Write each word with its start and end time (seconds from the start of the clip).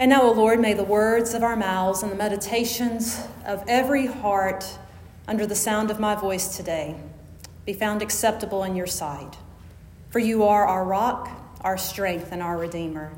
And 0.00 0.08
now, 0.08 0.22
O 0.22 0.32
Lord, 0.32 0.60
may 0.60 0.72
the 0.72 0.82
words 0.82 1.34
of 1.34 1.42
our 1.42 1.56
mouths 1.56 2.02
and 2.02 2.10
the 2.10 2.16
meditations 2.16 3.22
of 3.44 3.62
every 3.68 4.06
heart 4.06 4.78
under 5.28 5.46
the 5.46 5.54
sound 5.54 5.90
of 5.90 6.00
my 6.00 6.14
voice 6.14 6.56
today 6.56 6.96
be 7.66 7.74
found 7.74 8.00
acceptable 8.00 8.64
in 8.64 8.74
your 8.74 8.86
sight. 8.86 9.36
For 10.08 10.18
you 10.18 10.44
are 10.44 10.66
our 10.66 10.86
rock, 10.86 11.28
our 11.60 11.76
strength, 11.76 12.32
and 12.32 12.42
our 12.42 12.56
Redeemer. 12.56 13.12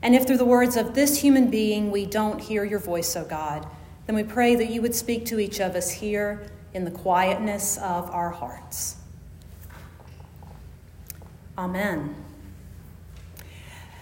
And 0.00 0.14
if 0.14 0.28
through 0.28 0.36
the 0.36 0.44
words 0.44 0.76
of 0.76 0.94
this 0.94 1.20
human 1.20 1.50
being 1.50 1.90
we 1.90 2.06
don't 2.06 2.40
hear 2.40 2.62
your 2.62 2.78
voice, 2.78 3.16
O 3.16 3.24
God, 3.24 3.66
then 4.06 4.14
we 4.14 4.22
pray 4.22 4.54
that 4.54 4.70
you 4.70 4.80
would 4.80 4.94
speak 4.94 5.26
to 5.26 5.40
each 5.40 5.60
of 5.60 5.74
us 5.74 5.90
here 5.90 6.46
in 6.72 6.84
the 6.84 6.92
quietness 6.92 7.78
of 7.78 8.08
our 8.10 8.30
hearts. 8.30 8.94
Amen. 11.58 12.27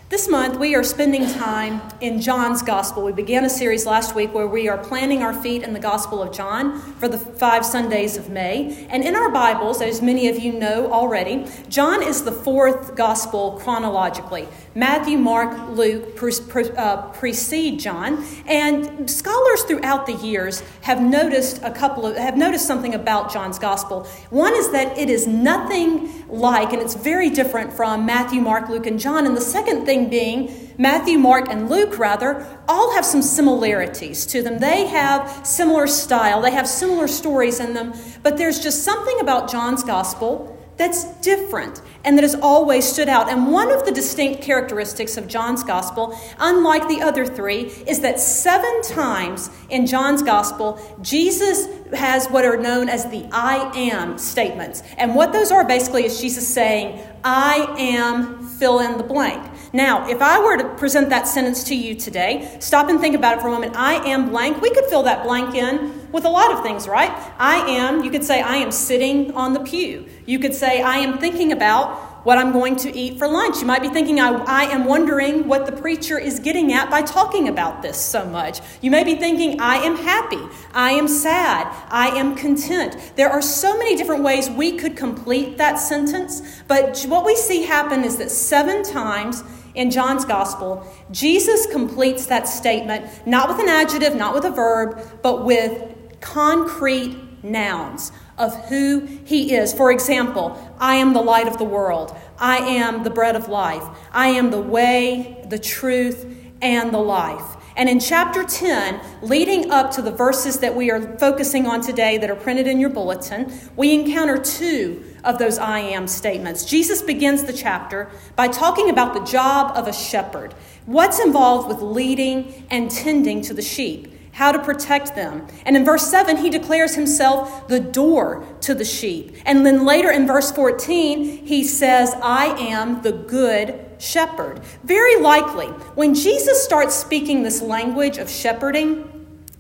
This 0.09 0.29
month, 0.29 0.61
we 0.61 0.77
are 0.77 0.85
spending 0.85 1.29
time 1.29 1.83
in 2.01 2.21
John's 2.21 2.63
Gospel. 2.63 3.03
We 3.03 3.11
began 3.11 3.45
a 3.45 3.51
series 3.51 3.87
last 3.87 4.15
week 4.15 4.33
where 4.33 4.47
we 4.47 4.69
are 4.69 4.79
planting 4.79 5.25
our 5.25 5.35
feet 5.35 5.65
in 5.65 5.73
the 5.73 5.81
Gospel 5.81 6.23
of 6.23 6.33
John 6.33 6.81
for 7.01 7.09
the 7.09 7.19
five 7.19 7.67
Sundays 7.67 8.17
of 8.17 8.31
May. 8.31 8.87
And 8.89 9.03
in 9.03 9.17
our 9.17 9.29
Bibles, 9.31 9.83
as 9.83 10.01
many 10.01 10.29
of 10.29 10.39
you 10.39 10.53
know 10.53 10.93
already, 10.93 11.45
John 11.69 12.05
is 12.05 12.23
the 12.23 12.31
fourth 12.31 12.95
Gospel 12.95 13.59
chronologically. 13.61 14.47
Matthew, 14.77 15.17
Mark, 15.17 15.71
Luke 15.71 16.17
pre- 16.17 16.39
pre- 16.49 16.71
uh, 16.77 17.09
precede 17.09 17.81
John. 17.81 18.23
And 18.47 19.11
scholars 19.11 19.63
throughout 19.63 20.05
the 20.05 20.13
years 20.13 20.63
have 20.83 21.01
noticed 21.01 21.63
a 21.63 21.71
couple 21.71 22.07
of, 22.07 22.15
have 22.19 22.37
noticed 22.37 22.67
something 22.67 22.95
about 22.95 23.33
John's 23.33 23.59
Gospel. 23.59 24.05
One 24.29 24.55
is 24.55 24.71
that 24.73 24.99
it 24.99 25.09
is 25.09 25.27
nothing 25.27 26.29
like, 26.29 26.75
and 26.75 26.83
it's 26.83 26.95
very 26.95 27.31
different 27.31 27.73
from 27.73 28.05
Matthew, 28.05 28.43
Mark, 28.43 28.69
Luke, 28.69 28.87
and 28.87 29.01
John. 29.01 29.25
And 29.25 29.35
the 29.35 29.41
second 29.41 29.87
thing 29.87 30.11
being, 30.11 30.75
Matthew, 30.77 31.17
Mark, 31.17 31.49
and 31.49 31.71
Luke, 31.71 31.99
rather, 31.99 32.47
all 32.69 32.95
have 32.95 33.07
some 33.07 33.23
similarities 33.23 34.27
to 34.27 34.43
them. 34.43 34.59
They 34.59 34.87
have 34.89 35.47
similar 35.47 35.87
style, 35.87 36.43
they 36.43 36.51
have 36.51 36.69
similar 36.69 37.09
stories 37.09 37.61
in 37.61 37.73
them, 37.73 37.95
but 38.23 38.37
there's 38.37 38.61
just 38.61 38.85
something 38.85 39.21
about 39.21 39.51
John's 39.51 39.83
gospel 39.83 40.56
that's 40.77 41.05
different 41.21 41.81
and 42.05 42.17
that 42.17 42.23
has 42.23 42.35
always 42.35 42.85
stood 42.85 43.09
out. 43.09 43.29
And 43.29 43.51
one 43.51 43.73
of 43.73 43.85
the 43.85 43.93
distinct 43.93 44.43
characteristics 44.43 45.17
of 45.17 45.27
John's 45.27 45.65
gospel, 45.65 46.19
unlike 46.39 46.87
the 46.89 47.01
other 47.01 47.27
three, 47.27 47.63
is 47.87 48.01
that 48.01 48.21
seven 48.21 48.83
times 48.83 49.51
in 49.71 49.87
John's 49.87 50.23
gospel, 50.23 50.81
Jesus 51.03 51.67
has 51.95 52.27
what 52.29 52.45
are 52.45 52.57
known 52.57 52.89
as 52.89 53.09
the 53.11 53.27
I 53.33 53.73
am 53.75 54.19
statements. 54.19 54.83
And 54.99 55.15
what 55.15 55.33
those 55.33 55.51
are 55.51 55.67
basically 55.67 56.05
is 56.05 56.21
Jesus 56.21 56.47
saying, 56.47 57.01
I 57.25 57.75
am 57.79 58.47
fill 58.47 58.81
in 58.81 58.99
the 58.99 59.05
blank. 59.05 59.43
Now, 59.77 60.09
if 60.09 60.23
I 60.23 60.41
were 60.41 60.57
to 60.57 60.65
present 60.77 61.11
that 61.11 61.29
sentence 61.29 61.63
to 61.65 61.77
you 61.77 61.95
today, 61.95 62.57
stop 62.61 62.89
and 62.89 62.99
think 62.99 63.15
about 63.15 63.37
it 63.37 63.43
for 63.43 63.49
a 63.49 63.51
moment. 63.51 63.77
I 63.77 63.97
am 64.09 64.31
blank. 64.31 64.63
We 64.63 64.71
could 64.71 64.87
fill 64.87 65.03
that 65.03 65.23
blank 65.23 65.55
in 65.55 66.11
with 66.13 66.25
a 66.25 66.31
lot 66.31 66.51
of 66.51 66.63
things, 66.63 66.89
right? 66.89 67.11
I 67.39 67.57
am, 67.73 68.03
you 68.03 68.11
could 68.11 68.25
say, 68.25 68.41
I 68.41 68.57
am 68.57 68.73
sitting 68.73 69.35
on 69.35 69.53
the 69.53 69.61
pew. 69.61 70.07
You 70.25 70.39
could 70.39 70.55
say, 70.55 70.81
I 70.81 70.97
am 70.97 71.19
thinking 71.19 71.53
about 71.53 72.17
what 72.25 72.39
I'm 72.39 72.53
going 72.53 72.77
to 72.77 72.97
eat 72.97 73.19
for 73.19 73.29
lunch. 73.29 73.61
You 73.61 73.67
might 73.67 73.83
be 73.83 73.89
thinking, 73.89 74.19
I, 74.19 74.31
I, 74.47 74.65
am 74.65 74.87
wondering 74.87 75.47
what 75.47 75.67
the 75.67 75.73
preacher 75.73 76.19
is 76.19 76.41
getting 76.41 76.73
at 76.73 76.91
by 76.91 77.03
talking 77.03 77.47
about 77.47 77.83
this 77.83 78.01
so 78.01 78.25
much. 78.25 78.61
You 78.81 78.91
may 78.91 79.05
be 79.05 79.15
thinking, 79.15 79.61
I 79.61 79.77
am 79.77 79.95
happy, 79.95 80.43
I 80.73 80.91
am 80.93 81.07
sad, 81.07 81.69
I 81.89 82.09
am 82.09 82.35
content. 82.35 83.13
There 83.15 83.31
are 83.31 83.43
so 83.43 83.79
many 83.79 83.95
different 83.95 84.25
ways 84.25 84.51
we 84.51 84.77
could 84.77 84.97
complete 84.97 85.59
that 85.59 85.77
sentence, 85.77 86.63
but 86.67 87.05
what 87.05 87.25
we 87.25 87.37
see 87.37 87.63
happen 87.63 88.03
is 88.03 88.17
that 88.17 88.33
seven 88.33 88.83
times 88.83 89.45
in 89.77 89.91
John's 89.91 90.25
gospel, 90.25 90.85
Jesus 91.11 91.67
completes 91.67 92.27
that 92.27 92.49
statement 92.49 93.07
not 93.27 93.49
with 93.49 93.61
an 93.61 93.69
adjective, 93.69 94.17
not 94.17 94.35
with 94.35 94.45
a 94.45 94.51
verb, 94.51 95.01
but 95.23 95.45
with 95.45 95.95
concrete 96.21 97.45
nouns 97.45 98.11
of 98.39 98.55
who 98.67 99.07
he 99.25 99.55
is. 99.55 99.73
For 99.73 99.91
example, 99.91 100.75
I 100.79 100.97
am 100.97 101.13
the 101.13 101.23
light 101.23 101.47
of 101.47 101.59
the 101.59 101.65
world. 101.65 102.17
I 102.39 102.59
am 102.59 103.05
the 103.05 103.11
bread 103.11 103.37
of 103.37 103.49
life. 103.49 103.85
I 104.13 104.29
am 104.29 104.51
the 104.51 104.61
way, 104.61 105.45
the 105.49 105.59
truth, 105.59 106.27
and 106.61 106.93
the 106.93 106.99
life. 106.99 107.57
And 107.77 107.91
in 107.91 108.01
chapter 108.01 108.43
10, 108.43 109.01
leading 109.21 109.71
up 109.71 109.91
to 109.93 110.03
the 110.03 110.11
verses 110.11 110.61
that 110.61 110.75
we 110.75 110.91
are 110.91 111.19
focusing 111.19 111.67
on 111.67 111.83
today 111.83 112.17
that 112.17 112.31
are 112.31 112.37
printed 112.37 112.67
in 112.67 112.81
your 112.81 112.89
bulletin, 112.89 113.53
we 113.77 113.93
encounter 113.93 114.39
two 114.39 115.05
of 115.27 115.39
those 115.39 115.59
I 115.59 115.81
am 115.81 116.07
statements. 116.09 116.65
Jesus 116.65 117.03
begins 117.03 117.45
the 117.45 117.53
chapter 117.53 118.09
by 118.35 118.49
talking 118.49 118.89
about 118.89 119.13
the 119.13 119.25
job 119.25 119.77
of 119.77 119.87
a 119.87 119.93
shepherd, 119.93 120.55
what's 120.87 121.21
involved 121.21 121.69
with 121.69 121.83
leading 121.83 122.67
and 122.71 122.91
tending 122.91 123.43
to 123.43 123.53
the 123.53 123.63
sheep 123.63 124.13
how 124.37 124.53
to 124.53 124.59
protect 124.59 125.15
them. 125.15 125.47
And 125.65 125.77
in 125.77 125.85
verse 125.85 126.11
7, 126.11 126.37
he 126.37 126.51
declares 126.51 126.95
himself 126.95 127.69
the 127.69 127.81
door 127.81 128.47
to 128.61 128.75
the 128.75 128.85
sheep. 128.85 129.35
And 129.47 129.65
then 129.65 129.87
later 129.87 130.11
in 130.11 130.27
verse 130.27 130.53
14, 130.53 131.47
he 131.47 131.65
says, 131.65 132.15
I 132.23 132.49
am 132.59 133.01
the 133.01 133.13
good 133.13 133.83
shepherd. 133.97 134.61
Very 134.85 135.17
likely, 135.17 135.69
when 135.95 136.15
Jesus 136.15 136.63
starts 136.63 136.95
speaking 136.95 137.43
this 137.43 137.63
language 137.63 138.19
of 138.19 138.29
shepherding, 138.29 139.16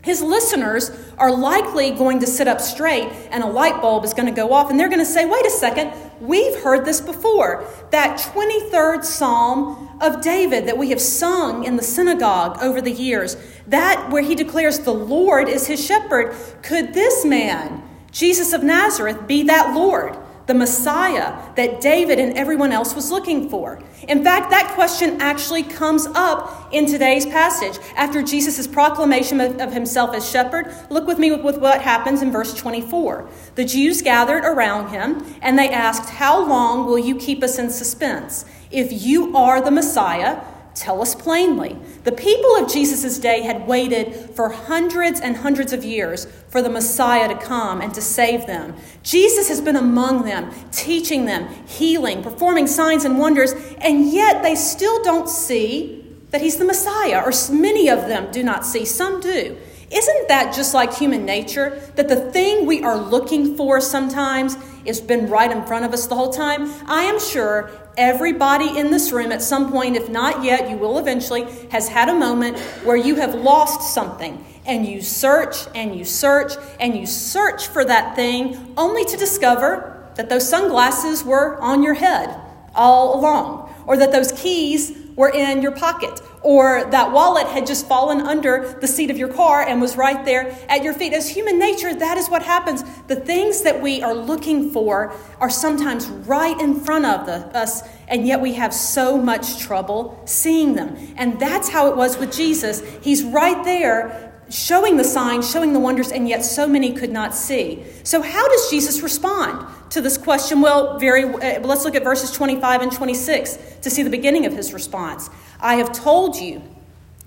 his 0.06 0.22
listeners 0.22 0.93
are 1.19 1.33
likely 1.33 1.91
going 1.91 2.21
to 2.21 2.28
sit 2.28 2.47
up 2.47 2.61
straight 2.61 3.11
and 3.33 3.43
a 3.43 3.47
light 3.47 3.83
bulb 3.83 4.05
is 4.05 4.15
going 4.15 4.33
to 4.33 4.33
go 4.33 4.53
off 4.53 4.71
and 4.71 4.78
they're 4.78 4.89
going 4.89 5.00
to 5.00 5.05
say, 5.05 5.27
wait 5.27 5.44
a 5.44 5.50
second, 5.50 5.93
we've 6.21 6.62
heard 6.62 6.84
this 6.84 7.00
before. 7.00 7.67
That 7.91 8.21
23rd 8.21 9.05
Psalm 9.05 9.99
of 10.00 10.22
David 10.22 10.69
that 10.69 10.78
we 10.78 10.91
have 10.91 11.00
sung 11.00 11.65
in 11.65 11.75
the 11.75 11.83
synagogue 11.83 12.56
over 12.62 12.81
the 12.81 12.93
years, 12.93 13.37
that 13.67 14.09
where 14.09 14.22
he 14.22 14.37
declares 14.37 14.78
the 14.78 14.94
Lord 14.94 15.49
is 15.49 15.67
his 15.67 15.84
shepherd, 15.84 16.37
could 16.62 16.94
this 16.94 17.25
man, 17.25 17.83
Jesus 18.12 18.53
of 18.53 18.62
Nazareth, 18.62 19.27
be 19.27 19.43
that 19.43 19.75
Lord? 19.75 20.17
The 20.47 20.55
Messiah 20.55 21.34
that 21.57 21.81
David 21.81 22.19
and 22.19 22.37
everyone 22.37 22.73
else 22.73 22.95
was 22.95 23.11
looking 23.11 23.51
for. 23.51 23.81
In 24.09 24.23
fact, 24.23 24.51
that 24.51 24.73
question 24.75 25.21
actually 25.21 25.65
comes 25.65 26.07
up 26.15 26.69
in 26.73 26.87
today's 26.87 27.27
passage. 27.27 27.79
After 27.97 28.23
Jesus' 28.23 28.67
proclamation 28.67 29.41
of, 29.41 29.73
himself 29.73 30.15
as 30.15 30.29
shepherd, 30.29 30.73
look 30.89 31.06
with 31.06 31.19
me 31.19 31.33
with 31.33 31.59
what 31.59 31.83
happens 31.83 32.23
in 32.23 32.31
verse 32.31 32.55
24. 32.55 33.29
The 33.56 33.65
Jews 33.65 34.03
gathered 34.03 34.45
around 34.45 34.91
him 34.91 35.25
and 35.43 35.59
they 35.59 35.69
asked, 35.69 36.11
How 36.11 36.47
long 36.47 36.87
will 36.87 36.99
you 36.99 37.17
keep 37.17 37.43
us 37.43 37.59
in 37.59 37.69
suspense? 37.69 38.45
If 38.71 39.05
you 39.05 39.37
are 39.37 39.61
the 39.61 39.71
Messiah, 39.71 40.43
Tell 40.76 41.00
us 41.00 41.14
plainly. 41.14 41.75
The 42.04 42.12
people 42.12 42.54
of 42.56 42.70
Jesus' 42.70 43.19
day 43.19 43.41
had 43.41 43.66
waited 43.66 44.12
for 44.37 44.50
hundreds 44.50 45.20
and 45.20 45.38
hundreds 45.38 45.72
of 45.72 45.82
years 45.82 46.26
for 46.50 46.60
the 46.60 46.69
Messiah 46.69 47.28
to 47.28 47.34
come 47.34 47.81
and 47.81 47.94
to 47.94 48.03
save 48.03 48.47
them. 48.47 48.76
Jesus 49.03 49.48
has 49.48 49.62
been 49.62 49.76
among 49.76 50.26
them, 50.26 50.53
teaching 50.72 51.25
them, 51.25 51.48
healing, 51.66 52.22
performing 52.22 52.66
signs 52.66 53.06
and 53.06 53.19
wonders, 53.19 53.54
and 53.78 54.12
yet 54.12 54.42
they 54.42 54.54
still 54.54 55.03
don't 55.03 55.31
see 55.31 56.04
that 56.31 56.42
he's 56.42 56.59
the 56.59 56.64
Messiah, 56.66 57.22
or 57.25 57.32
many 57.50 57.88
of 57.88 58.06
them 58.06 58.31
do 58.31 58.43
not 58.43 58.66
see, 58.66 58.84
some 58.84 59.22
do. 59.22 59.56
Isn't 59.91 60.28
that 60.28 60.54
just 60.54 60.75
like 60.75 60.93
human 60.93 61.25
nature? 61.25 61.81
That 61.94 62.08
the 62.08 62.31
thing 62.32 62.66
we 62.66 62.82
are 62.82 62.98
looking 62.98 63.56
for 63.56 63.81
sometimes 63.81 64.56
has 64.87 65.01
been 65.01 65.29
right 65.29 65.51
in 65.51 65.65
front 65.65 65.85
of 65.85 65.93
us 65.93 66.07
the 66.07 66.15
whole 66.15 66.33
time? 66.33 66.71
I 66.87 67.03
am 67.03 67.21
sure 67.21 67.71
everybody 67.97 68.79
in 68.79 68.91
this 68.91 69.13
room 69.13 69.33
at 69.33 69.43
some 69.43 69.71
point, 69.71 69.97
if 69.97 70.09
not 70.09 70.45
yet, 70.45 70.69
you 70.71 70.77
will 70.77 70.99
eventually, 70.99 71.45
has 71.71 71.89
had 71.89 72.09
a 72.09 72.15
moment 72.15 72.59
where 72.85 72.97
you 72.97 73.17
have 73.17 73.35
lost 73.35 73.95
something 73.95 74.45
and 74.67 74.87
you 74.87 75.01
search 75.01 75.67
and 75.75 75.97
you 75.97 76.05
search 76.05 76.53
and 76.81 76.97
you 76.97 77.07
search 77.07 77.69
for 77.69 77.85
that 77.85 78.17
thing 78.17 78.75
only 78.77 79.05
to 79.05 79.17
discover 79.17 80.09
that 80.17 80.29
those 80.29 80.49
sunglasses 80.49 81.25
were 81.25 81.61
on 81.61 81.83
your 81.83 81.95
head 81.95 82.41
all 82.75 83.19
along 83.19 83.73
or 83.87 83.97
that 83.97 84.13
those 84.13 84.33
keys 84.33 85.06
were 85.16 85.31
in 85.31 85.62
your 85.62 85.72
pocket, 85.72 86.21
or 86.43 86.85
that 86.91 87.11
wallet 87.11 87.46
had 87.49 87.67
just 87.67 87.88
fallen 87.88 88.20
under 88.20 88.79
the 88.81 88.87
seat 88.87 89.11
of 89.11 89.17
your 89.17 89.32
car 89.32 89.62
and 89.62 89.81
was 89.81 89.96
right 89.96 90.25
there 90.25 90.56
at 90.69 90.85
your 90.85 90.93
feet. 90.93 91.12
As 91.12 91.29
human 91.29 91.58
nature, 91.58 91.94
that 91.94 92.19
is 92.19 92.29
what 92.29 92.43
happens. 92.43 92.85
The 93.08 93.17
things 93.17 93.62
that 93.62 93.82
we 93.82 94.02
are 94.02 94.14
looking 94.14 94.70
for 94.70 95.12
are 95.41 95.50
sometimes 95.50 96.06
right 96.06 96.58
in 96.61 96.79
front 96.79 97.06
of 97.06 97.26
the, 97.26 97.58
us, 97.58 97.82
and 98.08 98.26
yet 98.26 98.41
we 98.41 98.52
have 98.55 98.73
so 98.73 99.17
much 99.17 99.58
trouble 99.58 100.23
seeing 100.26 100.75
them. 100.75 100.96
And 101.17 101.41
that's 101.41 101.69
how 101.69 101.88
it 101.88 101.96
was 101.96 102.19
with 102.19 102.32
Jesus. 102.32 102.82
He's 103.02 103.25
right 103.25 103.64
there 103.64 104.36
showing 104.50 104.96
the 104.96 105.04
signs, 105.04 105.50
showing 105.50 105.72
the 105.72 105.81
wonders, 105.81 106.12
and 106.12 106.28
yet 106.28 106.44
so 106.44 106.66
many 106.66 106.93
could 106.93 107.10
not 107.10 107.34
see. 107.34 107.84
So, 108.04 108.22
how 108.22 108.48
does 108.48 108.70
Jesus 108.70 109.00
respond 109.00 109.66
to 109.90 110.00
this 110.00 110.16
question? 110.16 110.60
Well, 110.60 110.98
very. 110.98 111.25
Uh, 111.25 111.60
let's 111.60 111.84
look 111.84 111.94
at 111.94 112.04
verses 112.04 112.31
25 112.32 112.82
and 112.82 112.93
26 112.93 113.58
to 113.82 113.90
see 113.90 114.02
the 114.02 114.10
beginning 114.10 114.46
of 114.46 114.52
his 114.52 114.72
response. 114.72 115.31
I 115.60 115.76
have 115.76 115.93
told 115.93 116.37
you, 116.37 116.62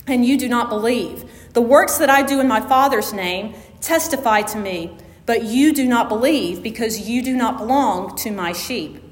and 0.08 0.26
you 0.26 0.38
do 0.38 0.48
not 0.48 0.70
believe. 0.70 1.30
The 1.54 1.62
works 1.62 1.98
that 1.98 2.10
I 2.10 2.22
do 2.22 2.40
in 2.40 2.48
my 2.48 2.62
Father's 2.62 3.14
name 3.14 3.56
testify 3.82 4.42
to 4.44 4.58
me, 4.58 4.96
but 5.26 5.44
you 5.44 5.74
do 5.74 5.88
not 5.88 6.10
believe 6.10 6.64
because 6.64 7.10
you 7.10 7.22
do 7.22 7.36
not 7.36 7.58
belong 7.58 8.16
to 8.18 8.32
my 8.32 8.54
sheep. 8.54 9.04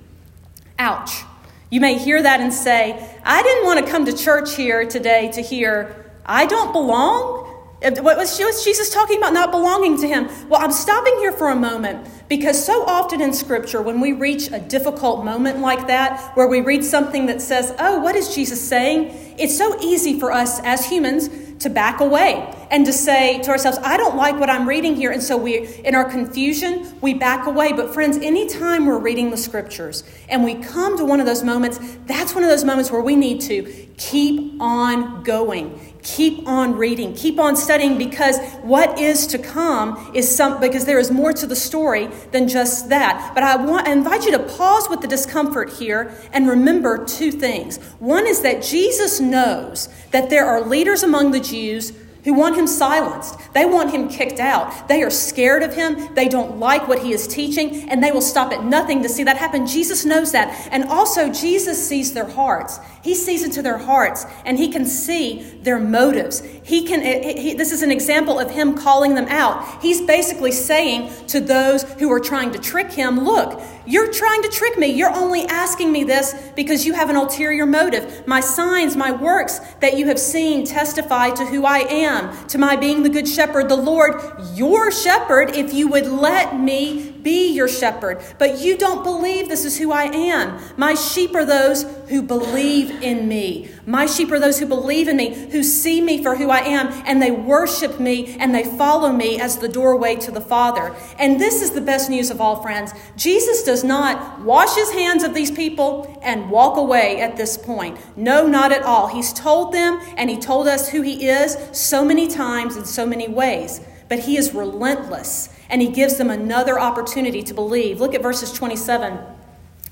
Ouch. 0.80 1.24
You 1.69 1.81
may 1.81 1.98
hear 1.98 2.21
that 2.21 2.39
and 2.39 2.54
say, 2.54 3.13
I 3.25 3.44
didn't 3.44 3.65
want 3.65 3.86
to 3.86 3.92
come 3.92 4.06
to 4.06 4.13
church 4.15 4.56
here 4.56 4.86
today 4.86 5.31
to 5.33 5.42
hear 5.42 6.06
I 6.25 6.45
don't 6.45 6.71
belong? 6.71 7.56
What 7.82 8.18
was 8.18 8.38
Jesus 8.38 8.90
talking 8.90 9.20
about 9.20 9.34
not 9.34 9.52
belonging 9.52 10.02
to 10.02 10.08
him? 10.08 10.28
Well, 10.50 10.60
I'm 10.62 10.72
stopping 10.72 11.14
here 11.18 11.32
for 11.32 11.50
a 11.50 11.56
moment 11.56 12.10
because 12.28 12.64
so 12.64 12.84
often 12.86 13.22
in 13.22 13.34
Scripture, 13.34 13.84
when 13.84 14.02
we 14.02 14.14
reach 14.14 14.52
a 14.52 14.60
difficult 14.60 15.24
moment 15.24 15.60
like 15.60 15.86
that, 15.86 16.36
where 16.36 16.48
we 16.48 16.62
read 16.62 16.84
something 16.84 17.28
that 17.28 17.40
says, 17.40 17.76
Oh, 17.78 18.00
what 18.00 18.16
is 18.16 18.34
Jesus 18.34 18.60
saying? 18.68 19.36
It's 19.38 19.56
so 19.56 19.80
easy 19.80 20.20
for 20.20 20.32
us 20.32 20.60
as 20.62 20.90
humans 20.90 21.30
to 21.60 21.70
back 21.70 22.00
away 22.00 22.52
and 22.72 22.86
to 22.86 22.94
say 22.94 23.42
to 23.42 23.52
ourselves, 23.52 23.78
I 23.81 23.98
don't 23.98 24.16
like 24.16 24.40
what 24.40 24.50
I'm 24.50 24.68
reading 24.68 24.96
here. 24.96 25.12
And 25.12 25.22
so 25.22 25.38
we, 25.38 25.68
in 25.84 25.96
our 25.96 26.06
confusion, 26.06 27.00
we 27.02 27.14
back 27.14 27.48
away. 27.48 27.74
But 27.74 27.94
friends, 27.94 28.18
anytime 28.18 28.86
we're 28.86 29.00
reading 29.00 29.31
the 29.31 29.38
scriptures 29.38 30.04
and 30.30 30.44
we 30.44 30.56
come 30.56 30.98
to 30.98 31.06
one 31.06 31.19
of 31.19 31.25
those 31.25 31.44
moments, 31.44 31.80
that's 32.06 32.34
one 32.34 32.44
of 32.44 32.50
those 32.50 32.64
moments 32.64 32.92
where 32.92 33.02
we 33.02 33.16
need 33.16 33.42
to 33.42 33.64
keep 33.98 34.62
on 34.62 35.24
going 35.24 35.80
keep 36.08 36.48
on 36.48 36.75
reading, 36.75 37.14
keep 37.14 37.38
on 37.38 37.56
studying 37.56 37.98
because 37.98 38.40
what 38.62 38.98
is 38.98 39.28
to 39.28 39.38
come 39.38 40.12
is 40.16 40.34
some 40.34 40.60
because 40.60 40.86
there 40.86 41.00
is 41.00 41.12
more 41.12 41.34
to 41.34 41.46
the 41.46 41.56
story 41.56 42.08
than 42.31 42.48
just 42.48 42.90
that. 42.90 43.34
But 43.34 43.44
I 43.44 43.58
want 43.58 43.88
I 43.88 43.92
invite 43.92 44.25
you 44.25 44.31
to 44.31 44.40
pause 44.40 44.90
with 44.90 45.02
the 45.02 45.08
discomfort 45.08 45.69
here 45.74 46.16
and 46.31 46.48
remember 46.48 47.06
two 47.06 47.31
things. 47.31 47.78
One 48.00 48.25
is 48.25 48.42
that 48.42 48.64
Jesus 48.64 49.19
knows 49.19 49.90
that 50.12 50.30
there 50.30 50.46
are 50.46 50.62
leaders 50.62 51.04
among 51.04 51.31
the 51.31 51.40
Jews 51.40 51.92
who 52.28 52.34
want 52.34 52.58
him 52.58 52.68
silenced. 52.68 53.40
They 53.54 53.64
want 53.64 53.92
him 53.92 54.10
kicked 54.10 54.42
out. 54.42 54.90
They 54.90 55.02
are 55.02 55.10
scared 55.10 55.64
of 55.64 55.74
him. 55.74 56.14
They 56.14 56.28
don't 56.28 56.60
like 56.60 56.86
what 56.86 57.00
he 57.00 57.14
is 57.14 57.26
teaching, 57.26 57.90
and 57.90 58.04
they 58.04 58.12
will 58.12 58.20
stop 58.20 58.52
at 58.52 58.66
nothing 58.66 59.02
to 59.04 59.08
see 59.08 59.24
that 59.24 59.38
happen. 59.38 59.66
Jesus 59.66 60.04
knows 60.04 60.34
that. 60.34 60.68
And 60.70 60.84
also, 60.90 61.32
Jesus 61.32 61.88
sees 61.88 62.12
their 62.12 62.28
hearts. 62.28 62.82
He 63.02 63.16
sees 63.16 63.46
into 63.46 63.62
their 63.62 63.78
hearts, 63.78 64.26
and 64.44 64.58
he 64.58 64.68
can 64.68 64.84
see 64.86 65.58
their 65.62 65.80
motives. 65.80 66.42
He 66.64 66.86
can, 66.86 67.02
eh, 67.02 67.40
he, 67.40 67.54
this 67.54 67.72
is 67.72 67.82
an 67.82 67.92
example 67.92 68.38
of 68.38 68.52
him 68.52 68.76
calling 68.78 69.16
them 69.16 69.28
out. 69.30 69.82
He's 69.82 70.02
basically 70.02 70.52
saying 70.52 71.10
to 71.28 71.40
those 71.40 71.84
who 71.94 72.12
are 72.12 72.20
trying 72.20 72.52
to 72.52 72.60
trick 72.60 72.92
him, 72.92 73.22
Look, 73.22 73.62
you're 73.86 74.12
trying 74.12 74.42
to 74.42 74.50
trick 74.50 74.78
me. 74.78 74.88
You're 74.88 75.16
only 75.16 75.46
asking 75.46 75.94
me 75.94 76.04
this 76.04 76.36
because 76.58 76.86
you 76.86 76.94
have 76.94 77.10
an 77.10 77.16
ulterior 77.16 77.66
motive. 77.66 78.28
My 78.28 78.42
signs, 78.42 78.98
my 78.98 79.14
works 79.14 79.60
that 79.80 79.98
you 79.98 80.08
have 80.08 80.20
seen 80.20 80.66
testify 80.66 81.30
to 81.30 81.46
who 81.46 81.66
I 81.66 81.80
am, 81.80 82.17
to 82.48 82.58
my 82.58 82.75
being 82.75 83.04
the 83.04 83.10
good 83.10 83.28
shepherd, 83.28 83.69
the 83.69 83.75
Lord, 83.75 84.22
your 84.54 84.92
shepherd, 84.92 85.56
if 85.56 85.74
you 85.74 85.88
would 85.88 86.08
let 86.08 86.60
me 86.60 87.14
be 87.24 87.52
your 87.52 87.68
shepherd. 87.68 88.22
But 88.38 88.60
you 88.60 88.78
don't 88.78 89.04
believe 89.04 89.50
this 89.50 89.66
is 89.66 89.78
who 89.78 89.92
I 89.92 90.04
am. 90.04 90.60
My 90.78 90.94
sheep 90.94 91.36
are 91.36 91.46
those 91.46 91.84
who 92.10 92.22
believe 92.22 93.04
in 93.04 93.28
me. 93.28 93.69
My 93.86 94.06
sheep 94.06 94.31
are 94.31 94.40
those 94.40 94.60
who 94.60 94.66
believe 94.66 95.08
in 95.08 95.18
me, 95.18 95.50
who 95.52 95.64
see 95.64 96.02
me 96.02 96.22
for 96.22 96.36
who 96.36 96.50
I 96.50 96.60
am, 96.60 96.88
and 97.06 97.22
they 97.22 97.31
worship 97.31 98.00
me 98.00 98.36
and 98.38 98.54
they 98.54 98.64
follow 98.64 99.12
me 99.12 99.40
as 99.40 99.58
the 99.58 99.69
doorway 99.69 100.16
to 100.18 100.31
the 100.31 100.42
Father. 100.42 100.96
And 101.18 101.40
this 101.40 101.62
is 101.62 101.72
the 101.72 101.81
best 101.81 102.10
news 102.10 102.30
of 102.30 102.42
all, 102.42 102.62
friends. 102.62 102.94
Jesus 103.16 103.64
does 103.64 103.84
not 103.84 104.42
wash 104.42 104.75
his 104.75 104.92
hands 104.92 105.24
of 105.24 105.34
these 105.34 105.52
people 105.52 106.19
and 106.22 106.50
walk 106.50 106.78
away 106.78 107.19
at 107.22 107.38
this 107.38 107.58
point. 107.58 107.98
No, 108.18 108.48
not 108.48 108.72
at 108.72 108.84
all. 108.84 109.08
He's 109.08 109.34
told 109.34 109.74
them 109.74 110.00
and 110.18 110.30
he 110.30 110.38
told 110.38 110.68
us 110.68 110.90
who 110.90 111.02
he 111.02 111.28
is 111.28 111.58
so 111.72 112.04
many 112.04 112.28
times 112.28 112.75
in 112.75 112.86
so 112.86 113.06
many 113.06 113.28
ways. 113.28 113.81
But 114.09 114.19
he 114.19 114.38
is 114.38 114.54
relentless 114.54 115.50
and 115.69 115.81
he 115.81 115.89
gives 115.89 116.18
them 116.18 116.30
another 116.30 116.80
opportunity 116.80 117.44
to 117.44 117.54
believe. 117.54 118.00
Look 118.00 118.13
at 118.13 118.21
verses 118.21 118.51
27 118.51 119.19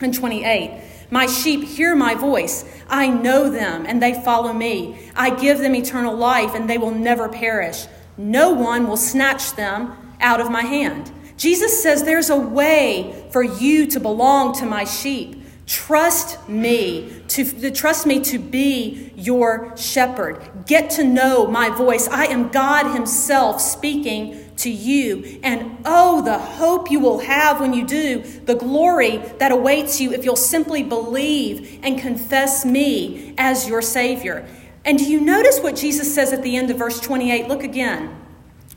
and 0.02 0.14
28. 0.14 0.82
My 1.12 1.28
sheep 1.28 1.64
hear 1.64 1.96
my 1.96 2.16
voice. 2.16 2.66
I 2.90 3.08
know 3.08 3.50
them, 3.50 3.86
and 3.86 4.02
they 4.02 4.14
follow 4.24 4.54
me. 4.54 5.10
I 5.16 5.30
give 5.30 5.60
them 5.60 5.76
eternal 5.76 6.16
life, 6.16 6.56
and 6.56 6.70
they 6.70 6.78
will 6.78 6.92
never 6.92 7.30
perish. 7.30 7.86
No 8.18 8.52
one 8.52 8.88
will 8.88 8.98
snatch 8.98 9.54
them 9.54 9.96
out 10.20 10.42
of 10.42 10.50
my 10.50 10.64
hand. 10.64 11.12
Jesus 11.38 11.82
says 11.84 12.04
there's 12.04 12.30
a 12.30 12.38
way 12.38 13.28
for 13.32 13.44
you 13.44 13.86
to 13.88 14.00
belong 14.00 14.56
to 14.56 14.66
my 14.66 14.84
sheep. 14.84 15.45
Trust 15.66 16.48
me 16.48 17.24
to, 17.30 17.72
trust 17.72 18.06
me 18.06 18.20
to 18.26 18.38
be 18.38 19.12
your 19.16 19.76
shepherd. 19.76 20.66
Get 20.68 20.92
to 20.92 21.04
know 21.04 21.48
my 21.48 21.70
voice. 21.70 22.08
I 22.08 22.26
am 22.26 22.50
God 22.50 22.94
Himself 22.94 23.60
speaking 23.60 24.52
to 24.58 24.70
you. 24.70 25.40
And 25.42 25.80
oh, 25.84 26.22
the 26.22 26.38
hope 26.38 26.92
you 26.92 27.00
will 27.00 27.20
have 27.20 27.60
when 27.60 27.74
you 27.74 27.86
do, 27.86 28.20
the 28.22 28.56
glory 28.56 29.18
that 29.40 29.52
awaits 29.52 30.00
you 30.00 30.14
if 30.14 30.24
you'll 30.24 30.36
simply 30.36 30.84
believe 30.84 31.80
and 31.82 32.00
confess 32.00 32.64
me 32.64 33.34
as 33.38 33.68
your 33.68 33.82
Savior. 33.82 34.48
And 34.86 35.00
do 35.00 35.06
you 35.06 35.20
notice 35.20 35.60
what 35.62 35.76
Jesus 35.76 36.14
says 36.14 36.32
at 36.32 36.44
the 36.44 36.56
end 36.56 36.70
of 36.70 36.78
verse 36.78 37.00
28? 37.00 37.48
Look 37.48 37.64
again. 37.64 38.16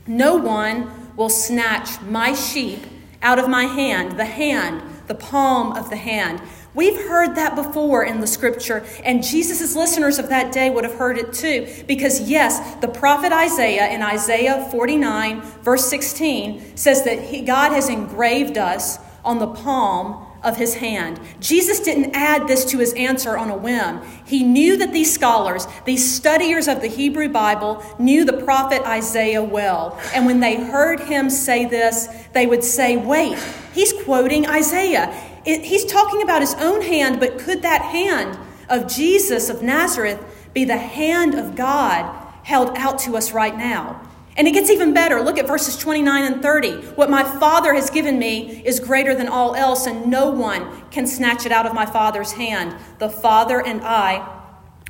No 0.07 0.35
one 0.35 1.15
will 1.15 1.29
snatch 1.29 2.01
my 2.01 2.33
sheep 2.33 2.79
out 3.21 3.37
of 3.37 3.47
my 3.47 3.65
hand, 3.65 4.17
the 4.17 4.25
hand, 4.25 4.81
the 5.07 5.15
palm 5.15 5.73
of 5.73 5.89
the 5.89 5.97
hand. 5.97 6.41
We've 6.75 7.07
heard 7.07 7.35
that 7.35 7.55
before 7.55 8.03
in 8.03 8.21
the 8.21 8.27
scripture, 8.27 8.85
and 9.03 9.23
Jesus' 9.23 9.75
listeners 9.75 10.19
of 10.19 10.29
that 10.29 10.51
day 10.51 10.69
would 10.69 10.83
have 10.83 10.93
heard 10.93 11.17
it 11.17 11.33
too. 11.33 11.67
Because, 11.87 12.29
yes, 12.29 12.75
the 12.75 12.87
prophet 12.87 13.33
Isaiah 13.33 13.89
in 13.89 14.03
Isaiah 14.03 14.67
49, 14.69 15.41
verse 15.63 15.89
16, 15.89 16.77
says 16.77 17.03
that 17.05 17.19
he, 17.19 17.41
God 17.41 17.71
has 17.71 17.89
engraved 17.89 18.57
us 18.57 18.99
on 19.25 19.39
the 19.39 19.47
palm 19.47 20.27
of 20.43 20.57
his 20.57 20.75
hand. 20.75 21.19
Jesus 21.39 21.79
didn't 21.79 22.15
add 22.15 22.47
this 22.47 22.63
to 22.65 22.77
his 22.77 22.93
answer 22.93 23.37
on 23.37 23.49
a 23.49 23.57
whim. 23.57 24.01
He 24.25 24.43
knew 24.43 24.77
that 24.77 24.93
these 24.93 25.13
scholars, 25.13 25.67
these 25.85 26.09
studiers 26.09 26.67
of 26.67 26.81
the 26.81 26.87
Hebrew 26.87 27.29
Bible, 27.29 27.83
knew 27.99 28.23
the 28.23 28.33
prophet 28.33 28.81
Isaiah 28.83 29.43
well. 29.43 29.99
And 30.13 30.25
when 30.25 30.39
they 30.39 30.55
heard 30.55 31.01
him 31.01 31.29
say 31.29 31.65
this, 31.65 32.07
they 32.33 32.47
would 32.47 32.63
say, 32.63 32.95
Wait, 32.95 33.37
he's 33.73 33.91
quoting 34.03 34.47
Isaiah. 34.47 35.13
He's 35.57 35.85
talking 35.85 36.21
about 36.21 36.41
his 36.41 36.53
own 36.55 36.81
hand, 36.81 37.19
but 37.19 37.39
could 37.39 37.61
that 37.63 37.81
hand 37.81 38.37
of 38.69 38.87
Jesus 38.87 39.49
of 39.49 39.63
Nazareth 39.63 40.23
be 40.53 40.65
the 40.65 40.77
hand 40.77 41.33
of 41.33 41.55
God 41.55 42.27
held 42.43 42.77
out 42.77 42.99
to 42.99 43.17
us 43.17 43.31
right 43.31 43.57
now? 43.57 44.05
And 44.37 44.47
it 44.47 44.51
gets 44.51 44.69
even 44.69 44.93
better. 44.93 45.21
Look 45.21 45.37
at 45.37 45.47
verses 45.47 45.75
29 45.75 46.23
and 46.23 46.41
30. 46.41 46.71
What 46.91 47.09
my 47.09 47.23
Father 47.23 47.73
has 47.73 47.89
given 47.89 48.17
me 48.19 48.61
is 48.63 48.79
greater 48.79 49.13
than 49.15 49.27
all 49.27 49.55
else, 49.55 49.85
and 49.85 50.07
no 50.07 50.29
one 50.29 50.89
can 50.91 51.07
snatch 51.07 51.45
it 51.45 51.51
out 51.51 51.65
of 51.65 51.73
my 51.73 51.85
Father's 51.85 52.33
hand. 52.33 52.75
The 52.99 53.09
Father 53.09 53.65
and 53.65 53.81
I 53.81 54.25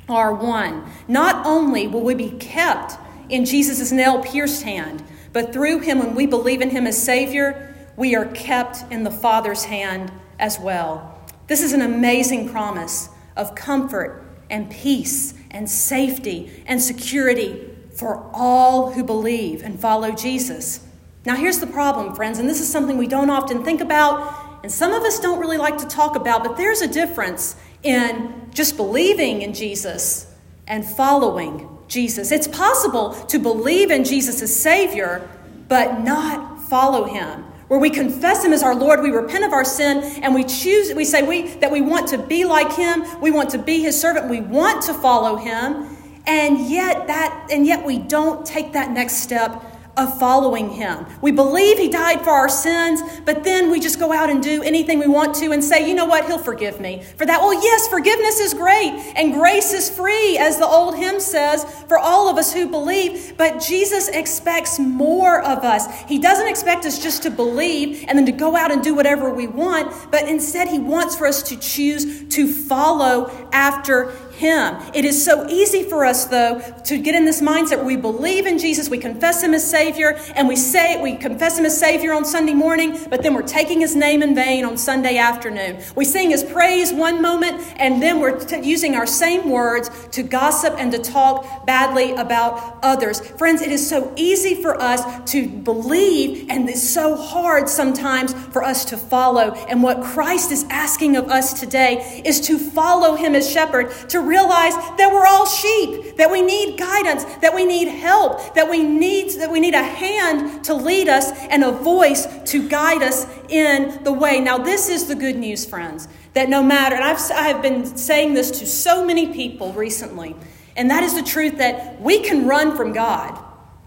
are 0.08 0.32
one. 0.32 0.84
Not 1.08 1.46
only 1.46 1.88
will 1.88 2.02
we 2.02 2.14
be 2.14 2.30
kept 2.30 2.98
in 3.28 3.44
Jesus' 3.44 3.90
nail 3.90 4.22
pierced 4.22 4.62
hand, 4.62 5.02
but 5.32 5.52
through 5.52 5.80
him, 5.80 5.98
when 5.98 6.14
we 6.14 6.26
believe 6.26 6.60
in 6.60 6.70
him 6.70 6.86
as 6.86 7.02
Savior, 7.02 7.74
we 7.96 8.14
are 8.14 8.26
kept 8.26 8.84
in 8.92 9.04
the 9.04 9.10
Father's 9.10 9.64
hand 9.64 10.12
as 10.40 10.58
well. 10.58 11.16
This 11.46 11.62
is 11.62 11.72
an 11.72 11.82
amazing 11.82 12.48
promise 12.48 13.08
of 13.36 13.54
comfort 13.54 14.24
and 14.50 14.70
peace 14.70 15.34
and 15.50 15.70
safety 15.70 16.64
and 16.66 16.82
security 16.82 17.68
for 17.94 18.30
all 18.32 18.92
who 18.92 19.04
believe 19.04 19.62
and 19.62 19.78
follow 19.78 20.12
Jesus. 20.12 20.86
Now, 21.24 21.36
here's 21.36 21.58
the 21.58 21.66
problem, 21.66 22.14
friends, 22.14 22.38
and 22.38 22.48
this 22.48 22.60
is 22.60 22.68
something 22.68 22.96
we 22.96 23.06
don't 23.06 23.30
often 23.30 23.62
think 23.62 23.80
about, 23.80 24.62
and 24.62 24.72
some 24.72 24.92
of 24.92 25.02
us 25.02 25.20
don't 25.20 25.38
really 25.38 25.58
like 25.58 25.76
to 25.78 25.86
talk 25.86 26.16
about, 26.16 26.42
but 26.42 26.56
there's 26.56 26.80
a 26.80 26.88
difference 26.88 27.56
in 27.82 28.48
just 28.52 28.76
believing 28.76 29.42
in 29.42 29.52
Jesus 29.52 30.32
and 30.66 30.84
following 30.84 31.68
Jesus. 31.88 32.32
It's 32.32 32.48
possible 32.48 33.12
to 33.26 33.38
believe 33.38 33.90
in 33.90 34.04
Jesus 34.04 34.40
as 34.40 34.54
Savior, 34.54 35.28
but 35.68 36.00
not 36.00 36.62
follow 36.62 37.04
Him 37.04 37.44
where 37.70 37.78
we 37.78 37.88
confess 37.88 38.44
him 38.44 38.52
as 38.52 38.64
our 38.64 38.74
Lord, 38.74 39.00
we 39.00 39.10
repent 39.10 39.44
of 39.44 39.52
our 39.52 39.64
sin, 39.64 39.98
and 40.24 40.34
we 40.34 40.42
choose, 40.42 40.92
we 40.92 41.04
say 41.04 41.22
we, 41.22 41.42
that 41.58 41.70
we 41.70 41.80
want 41.80 42.08
to 42.08 42.18
be 42.18 42.44
like 42.44 42.72
him, 42.72 43.04
we 43.20 43.30
want 43.30 43.48
to 43.50 43.58
be 43.58 43.80
his 43.80 43.98
servant, 43.98 44.28
we 44.28 44.40
want 44.40 44.82
to 44.82 44.94
follow 44.94 45.36
him, 45.36 45.96
and 46.26 46.68
yet 46.68 47.06
that, 47.06 47.46
and 47.52 47.64
yet 47.64 47.86
we 47.86 48.00
don't 48.00 48.44
take 48.44 48.72
that 48.72 48.90
next 48.90 49.18
step 49.18 49.62
of 50.00 50.18
following 50.18 50.70
him. 50.70 51.06
We 51.20 51.30
believe 51.30 51.78
he 51.78 51.88
died 51.88 52.22
for 52.22 52.30
our 52.30 52.48
sins, 52.48 53.02
but 53.24 53.44
then 53.44 53.70
we 53.70 53.78
just 53.78 53.98
go 53.98 54.12
out 54.12 54.30
and 54.30 54.42
do 54.42 54.62
anything 54.62 54.98
we 54.98 55.06
want 55.06 55.34
to 55.36 55.52
and 55.52 55.62
say, 55.62 55.86
you 55.86 55.94
know 55.94 56.06
what, 56.06 56.24
he'll 56.24 56.38
forgive 56.38 56.80
me 56.80 57.02
for 57.16 57.26
that. 57.26 57.40
Well, 57.40 57.54
yes, 57.54 57.86
forgiveness 57.88 58.40
is 58.40 58.54
great 58.54 59.12
and 59.14 59.34
grace 59.34 59.72
is 59.72 59.90
free, 59.90 60.38
as 60.38 60.58
the 60.58 60.66
old 60.66 60.96
hymn 60.96 61.20
says, 61.20 61.64
for 61.86 61.98
all 61.98 62.28
of 62.28 62.38
us 62.38 62.52
who 62.52 62.68
believe. 62.68 63.34
But 63.36 63.60
Jesus 63.60 64.08
expects 64.08 64.78
more 64.78 65.42
of 65.42 65.64
us. 65.64 65.86
He 66.08 66.18
doesn't 66.18 66.48
expect 66.48 66.86
us 66.86 67.02
just 67.02 67.22
to 67.24 67.30
believe 67.30 68.04
and 68.08 68.18
then 68.18 68.26
to 68.26 68.32
go 68.32 68.56
out 68.56 68.72
and 68.72 68.82
do 68.82 68.94
whatever 68.94 69.30
we 69.30 69.46
want, 69.46 69.92
but 70.10 70.28
instead, 70.28 70.68
he 70.68 70.78
wants 70.78 71.14
for 71.16 71.26
us 71.26 71.42
to 71.44 71.56
choose 71.56 72.28
to 72.34 72.50
follow 72.50 73.30
after 73.52 74.12
Him. 74.40 74.76
It 74.94 75.04
is 75.04 75.22
so 75.22 75.46
easy 75.48 75.82
for 75.82 76.02
us, 76.06 76.24
though, 76.24 76.60
to 76.84 76.96
get 76.96 77.14
in 77.14 77.26
this 77.26 77.42
mindset 77.42 77.76
where 77.76 77.84
we 77.84 77.96
believe 77.96 78.46
in 78.46 78.58
Jesus, 78.58 78.88
we 78.88 78.96
confess 78.96 79.42
Him 79.42 79.52
as 79.52 79.68
Savior, 79.68 80.18
and 80.34 80.48
we 80.48 80.56
say 80.56 81.00
we 81.00 81.14
confess 81.14 81.58
Him 81.58 81.66
as 81.66 81.78
Savior 81.78 82.14
on 82.14 82.24
Sunday 82.24 82.54
morning, 82.54 82.98
but 83.10 83.22
then 83.22 83.34
we're 83.34 83.42
taking 83.42 83.80
His 83.80 83.94
name 83.94 84.22
in 84.22 84.34
vain 84.34 84.64
on 84.64 84.78
Sunday 84.78 85.18
afternoon. 85.18 85.82
We 85.94 86.06
sing 86.06 86.30
His 86.30 86.42
praise 86.42 86.90
one 86.90 87.20
moment, 87.20 87.60
and 87.76 88.02
then 88.02 88.18
we're 88.18 88.40
t- 88.40 88.66
using 88.66 88.96
our 88.96 89.06
same 89.06 89.50
words 89.50 89.90
to 90.12 90.22
gossip 90.22 90.74
and 90.78 90.90
to 90.92 90.98
talk 90.98 91.66
badly 91.66 92.12
about 92.12 92.78
others. 92.82 93.20
Friends, 93.20 93.60
it 93.60 93.70
is 93.70 93.86
so 93.86 94.10
easy 94.16 94.54
for 94.62 94.80
us 94.80 95.02
to 95.32 95.50
believe, 95.50 96.46
and 96.48 96.66
it's 96.66 96.82
so 96.82 97.14
hard 97.14 97.68
sometimes 97.68 98.32
for 98.32 98.62
us 98.62 98.86
to 98.86 98.96
follow. 98.96 99.52
And 99.68 99.82
what 99.82 100.02
Christ 100.02 100.50
is 100.50 100.64
asking 100.70 101.16
of 101.16 101.28
us 101.28 101.52
today 101.60 102.22
is 102.24 102.40
to 102.42 102.58
follow 102.58 103.16
Him 103.16 103.34
as 103.34 103.50
shepherd, 103.50 103.90
to 104.08 104.29
realize 104.30 104.74
that 104.96 105.10
we're 105.12 105.26
all 105.26 105.44
sheep, 105.44 106.16
that 106.16 106.30
we 106.30 106.40
need 106.40 106.78
guidance, 106.78 107.24
that 107.42 107.52
we 107.52 107.66
need 107.66 107.88
help, 107.88 108.54
that 108.54 108.70
we 108.70 108.82
need, 108.82 109.32
that 109.40 109.50
we 109.50 109.58
need 109.58 109.74
a 109.74 109.82
hand 109.82 110.64
to 110.64 110.72
lead 110.72 111.08
us 111.08 111.32
and 111.50 111.64
a 111.64 111.72
voice 111.72 112.26
to 112.44 112.68
guide 112.68 113.02
us 113.02 113.26
in 113.48 114.02
the 114.04 114.12
way. 114.12 114.40
Now, 114.40 114.56
this 114.56 114.88
is 114.88 115.08
the 115.08 115.16
good 115.16 115.36
news, 115.36 115.66
friends, 115.66 116.06
that 116.34 116.48
no 116.48 116.62
matter, 116.62 116.94
and 116.94 117.04
I've, 117.04 117.18
I 117.32 117.48
have 117.48 117.60
been 117.60 117.84
saying 117.84 118.34
this 118.34 118.50
to 118.60 118.66
so 118.66 119.04
many 119.04 119.32
people 119.32 119.72
recently, 119.72 120.36
and 120.76 120.88
that 120.90 121.02
is 121.02 121.14
the 121.14 121.22
truth 121.22 121.58
that 121.58 122.00
we 122.00 122.20
can 122.20 122.46
run 122.46 122.76
from 122.76 122.92
God, 122.92 123.36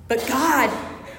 but 0.10 0.24
God 0.28 0.70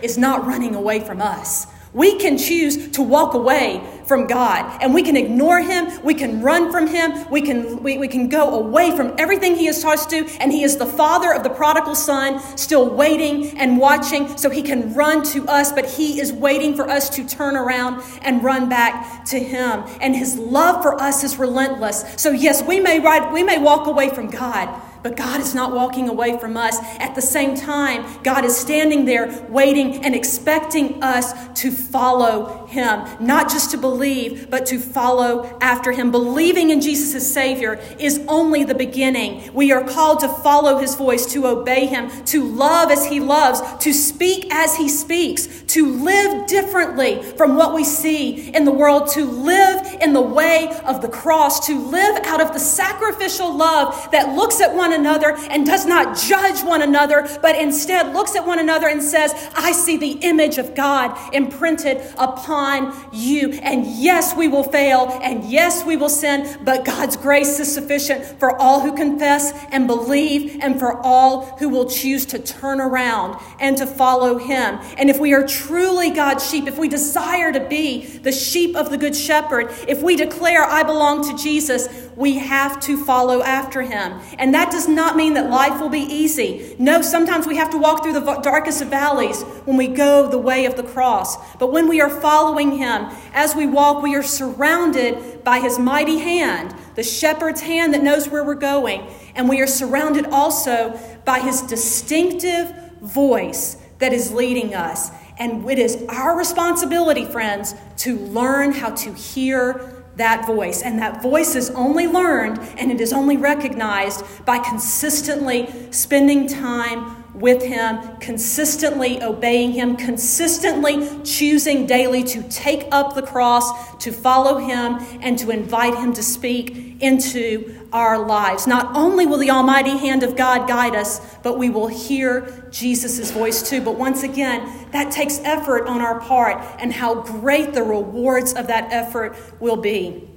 is 0.03 0.19
not 0.19 0.47
running 0.47 0.75
away 0.75 1.01
from 1.01 1.23
us. 1.23 1.67
We 1.95 2.19
can 2.19 2.37
choose 2.37 2.91
to 2.91 3.03
walk 3.03 3.35
away 3.35 3.81
from 4.07 4.27
God 4.27 4.83
and 4.83 4.95
we 4.95 5.03
can 5.03 5.17
ignore 5.17 5.61
Him. 5.61 6.03
We 6.03 6.15
can 6.15 6.43
run 6.43 6.71
from 6.71 6.87
Him. 6.87 7.29
We 7.31 7.41
can, 7.41 7.83
we, 7.83 7.99
we 7.99 8.09
can 8.09 8.29
go 8.29 8.59
away 8.59 8.97
from 8.97 9.15
everything 9.19 9.57
He 9.57 9.67
has 9.67 9.83
taught 9.83 9.95
us 9.95 10.07
to. 10.07 10.27
And 10.41 10.53
He 10.53 10.63
is 10.63 10.77
the 10.77 10.87
Father 10.87 11.33
of 11.33 11.43
the 11.43 11.51
prodigal 11.51 11.95
Son, 11.95 12.41
still 12.57 12.91
waiting 12.91 13.59
and 13.59 13.79
watching 13.79 14.37
so 14.37 14.51
He 14.51 14.63
can 14.63 14.95
run 14.95 15.23
to 15.25 15.47
us, 15.47 15.73
but 15.73 15.87
He 15.87 16.21
is 16.21 16.33
waiting 16.33 16.75
for 16.75 16.89
us 16.89 17.09
to 17.11 17.27
turn 17.27 17.57
around 17.57 18.03
and 18.23 18.43
run 18.43 18.69
back 18.69 19.25
to 19.27 19.39
Him. 19.39 19.85
And 20.01 20.15
His 20.15 20.37
love 20.37 20.83
for 20.83 21.01
us 21.01 21.25
is 21.25 21.39
relentless. 21.39 22.05
So, 22.17 22.31
yes, 22.31 22.63
we 22.63 22.81
may, 22.81 23.01
ride, 23.01 23.33
we 23.33 23.43
may 23.43 23.59
walk 23.59 23.87
away 23.87 24.11
from 24.11 24.29
God. 24.29 24.83
But 25.05 25.19
God 25.19 25.43
is 25.43 25.55
not 25.55 25.75
walking 25.75 26.09
away 26.09 26.39
from 26.39 26.57
us. 26.57 26.79
At 26.99 27.15
the 27.15 27.21
same 27.21 27.55
time, 27.55 28.07
God 28.23 28.43
is 28.47 28.57
standing 28.57 29.05
there 29.05 29.47
waiting 29.51 30.03
and 30.03 30.15
expecting 30.15 31.03
us 31.03 31.35
to 31.61 31.71
follow 31.71 32.67
Him. 32.69 33.05
Not 33.21 33.51
just 33.51 33.71
to 33.73 33.77
believe, 33.77 34.49
but 34.49 34.65
to 34.65 34.79
follow 34.79 35.59
after 35.61 35.93
Him. 35.93 36.11
Believing 36.11 36.71
in 36.71 36.81
Jesus 36.81 37.15
as 37.15 37.31
Savior 37.31 37.79
is 37.99 38.25
only 38.29 38.65
the 38.65 38.75
beginning. 38.75 39.53
We 39.53 39.73
are 39.73 39.85
called 39.85 40.21
to 40.21 40.29
follow 40.29 40.79
His 40.79 40.95
voice, 40.95 41.27
to 41.35 41.49
obey 41.49 41.85
Him, 41.85 42.11
to 42.25 42.43
love 42.43 42.91
as 42.91 43.05
He 43.05 43.21
loves, 43.21 43.61
to 43.85 43.93
speak 43.93 44.51
as 44.51 44.75
He 44.75 44.89
speaks, 44.89 45.47
to 45.65 45.87
live 45.87 46.47
differently 46.47 47.21
from 47.37 47.57
what 47.57 47.75
we 47.75 47.85
see 47.85 48.49
in 48.55 48.65
the 48.65 48.73
world, 48.73 49.09
to 49.09 49.27
live 49.27 49.99
in 50.01 50.15
the 50.15 50.23
way 50.23 50.75
of 50.87 51.03
the 51.03 51.09
cross, 51.09 51.67
to 51.67 51.79
live 51.79 52.25
out 52.25 52.41
of 52.41 52.55
the 52.55 52.59
sacrificial 52.59 53.55
love 53.55 54.11
that 54.11 54.35
looks 54.35 54.63
at 54.63 54.75
one 54.75 54.94
another 54.95 55.37
and 55.51 55.67
does 55.67 55.85
not 55.85 56.17
judge 56.17 56.63
one 56.63 56.83
another, 56.83 57.29
but 57.43 57.57
instead 57.57 58.15
looks 58.15 58.37
at 58.37 58.47
one 58.47 58.59
another 58.59 58.89
and 58.89 59.03
says, 59.03 59.33
I 59.55 59.73
see 59.73 59.97
the 59.97 60.13
image 60.23 60.59
of 60.59 60.75
God 60.75 61.35
imprinted 61.35 62.01
upon 62.17 62.95
you. 63.13 63.53
And 63.53 63.87
yes, 63.87 64.35
we 64.35 64.49
will 64.49 64.65
fail, 64.65 65.19
and 65.23 65.45
yes, 65.45 65.85
we 65.85 65.97
will 65.97 66.09
sin, 66.09 66.59
but 66.65 66.85
God's 66.85 67.17
grace 67.17 67.61
is 67.61 67.73
sufficient 67.73 68.25
for 68.39 68.59
all 68.61 68.81
who 68.81 68.95
confess 68.95 69.53
and 69.71 69.87
believe, 69.87 70.59
and 70.63 70.79
for 70.79 71.01
all 71.05 71.57
who 71.59 71.69
will 71.69 71.89
choose 71.89 72.27
to 72.27 72.39
turn 72.39 72.81
around 72.81 73.41
and 73.61 73.77
to 73.77 73.87
follow 73.87 74.39
Him. 74.39 74.79
And 74.97 75.11
if 75.11 75.19
we 75.19 75.35
are 75.35 75.47
truly 75.47 76.11
God's 76.11 76.49
sheep, 76.49 76.67
if 76.67 76.79
we 76.79 76.89
desire 76.89 77.53
to 77.53 77.61
be 77.61 78.07
the 78.07 78.33
sheep 78.33 78.77
of 78.77 78.91
the 78.91 78.97
Good 78.97 79.17
Shepherd, 79.17 79.71
if 79.89 80.03
we 80.03 80.17
declare, 80.17 80.63
I 80.65 80.83
belong 80.83 81.29
to 81.29 81.43
Jesus, 81.43 81.89
we 82.17 82.39
have 82.39 82.81
to 82.81 83.03
follow 83.03 83.43
after 83.43 83.83
Him. 83.83 84.21
And 84.39 84.55
that 84.55 84.71
does 84.71 84.89
not 84.89 85.17
mean 85.17 85.35
that 85.35 85.51
life 85.51 85.81
will 85.81 85.89
be 85.89 86.01
easy. 86.01 86.77
No, 86.79 87.03
sometimes 87.03 87.47
we 87.47 87.57
have 87.57 87.71
to 87.71 87.79
walk 87.79 88.03
through 88.03 88.15
the 88.15 88.41
darkest 88.41 88.83
of 88.83 88.89
valleys 88.89 89.43
when 89.65 89.77
we 89.77 89.89
go 89.89 90.29
the 90.29 90.39
way 90.39 90.65
of 90.65 90.77
the 90.77 90.83
cross. 90.83 91.37
But 91.57 91.73
when 91.73 91.89
we 91.89 92.01
are 92.01 92.11
following 92.11 92.79
Him, 92.79 93.09
as 93.33 93.55
we 93.55 93.67
walk, 93.67 94.03
we 94.03 94.15
are 94.15 94.23
surrounded 94.23 95.43
by 95.45 95.61
His 95.61 95.79
mighty 95.79 96.19
hand, 96.19 96.75
the 96.95 97.03
shepherd's 97.03 97.61
hand 97.61 97.95
that 97.95 98.03
knows 98.03 98.29
where 98.29 98.45
we're 98.45 98.55
going. 98.55 99.07
And 99.35 99.49
we 99.49 99.61
are 99.61 99.67
surrounded 99.67 100.27
also 100.27 100.99
by 101.25 101.41
His 101.41 101.63
distinctive 101.63 102.75
voice 103.01 103.77
that 103.99 104.13
is 104.13 104.33
leading 104.33 104.75
us. 104.75 105.11
And 105.39 105.69
it 105.69 105.79
is 105.79 106.05
our 106.09 106.37
responsibility, 106.37 107.25
friends, 107.25 107.75
to 107.99 108.19
learn 108.19 108.73
how 108.73 108.91
to 108.91 109.13
hear 109.13 109.94
that 110.17 110.47
voice. 110.47 110.83
And 110.83 110.99
that 110.99 111.23
voice 111.23 111.55
is 111.55 111.71
only 111.71 112.07
learned 112.07 112.59
and 112.79 112.91
it 112.91 113.01
is 113.01 113.13
only 113.13 113.37
recognized 113.37 114.25
by 114.45 114.59
consistently 114.59 115.73
spending 115.91 116.47
time 116.47 117.24
with 117.35 117.63
Him, 117.63 118.17
consistently 118.19 119.23
obeying 119.23 119.73
Him, 119.73 119.97
consistently 119.97 121.09
choosing 121.25 121.87
daily 121.87 122.23
to 122.25 122.43
take 122.45 122.87
up 122.93 123.15
the 123.15 123.23
cross, 123.23 123.97
to 123.97 124.13
follow 124.13 124.59
Him, 124.59 124.99
and 125.21 125.39
to 125.39 125.51
invite 125.51 125.97
Him 125.97 126.13
to 126.13 126.23
speak 126.23 127.03
into 127.03 127.89
our 127.93 128.25
lives. 128.25 128.67
Not 128.67 128.97
only 128.97 129.27
will 129.27 129.39
the 129.39 129.51
almighty 129.51 129.97
hand 129.97 130.23
of 130.23 130.37
God 130.37 130.69
guide 130.69 130.95
us, 130.95 131.21
but 131.43 131.59
we 131.59 131.71
will 131.71 131.89
hear 131.89 132.69
Jesus' 132.71 133.31
voice 133.31 133.69
too. 133.69 133.81
But 133.81 133.99
once 133.99 134.23
again, 134.23 134.89
that 134.93 135.13
takes 135.13 135.39
effort 135.41 135.87
on 135.87 136.01
our 136.01 136.21
part, 136.21 136.63
and 136.79 136.93
how 136.93 137.23
great 137.23 137.75
the 137.75 137.83
rewards 137.83 138.55
of 138.55 138.69
that 138.69 138.93
effort 138.93 139.37
will 139.61 139.77
be. 139.77 140.29